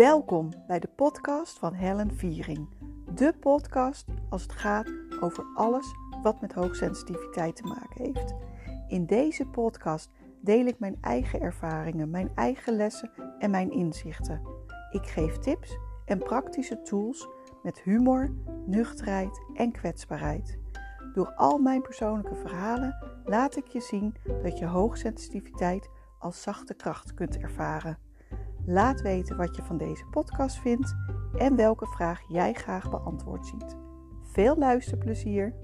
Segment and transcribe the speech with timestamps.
[0.00, 2.68] Welkom bij de podcast van Helen Viering.
[3.14, 4.90] De podcast als het gaat
[5.20, 8.34] over alles wat met hoogsensitiviteit te maken heeft.
[8.88, 10.10] In deze podcast
[10.42, 14.40] deel ik mijn eigen ervaringen, mijn eigen lessen en mijn inzichten.
[14.90, 17.28] Ik geef tips en praktische tools
[17.62, 18.30] met humor,
[18.66, 20.58] nuchterheid en kwetsbaarheid.
[21.12, 25.88] Door al mijn persoonlijke verhalen laat ik je zien dat je hoogsensitiviteit
[26.18, 27.98] als zachte kracht kunt ervaren.
[28.72, 30.94] Laat weten wat je van deze podcast vindt
[31.36, 33.76] en welke vraag jij graag beantwoord ziet.
[34.22, 35.54] Veel luisterplezier!